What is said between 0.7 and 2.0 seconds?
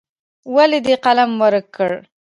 دې قلم ورک کړ.